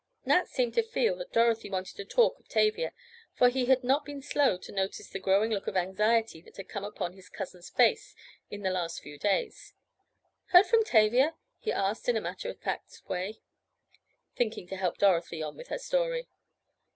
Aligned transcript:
Nat 0.25 0.47
seemed 0.47 0.73
to 0.73 0.81
feel 0.81 1.15
that 1.17 1.31
Dorothy 1.31 1.69
wanted 1.69 1.95
to 1.97 2.05
talk 2.05 2.39
of 2.39 2.47
Tavia, 2.49 2.91
for 3.35 3.49
he 3.49 3.65
had 3.65 3.83
not 3.83 4.03
been 4.03 4.19
slow 4.19 4.57
to 4.57 4.71
notice 4.71 5.07
the 5.07 5.19
growing 5.19 5.51
look 5.51 5.67
of 5.67 5.77
anxiety 5.77 6.41
that 6.41 6.57
had 6.57 6.67
come 6.67 6.83
upon 6.83 7.13
his 7.13 7.29
cousin's 7.29 7.69
face 7.69 8.15
in 8.49 8.63
the 8.63 8.71
last 8.71 9.03
few 9.03 9.19
days. 9.19 9.75
"Heard 10.47 10.65
from 10.65 10.83
Tavia?" 10.83 11.35
he 11.59 11.71
asked 11.71 12.09
in 12.09 12.17
a 12.17 12.21
matter 12.21 12.49
of 12.49 12.59
fact 12.59 13.03
way, 13.07 13.41
thinking 14.35 14.65
to 14.69 14.75
help 14.75 14.97
Dorothy 14.97 15.43
on 15.43 15.55
with 15.55 15.67
her 15.67 15.77
story. 15.77 16.27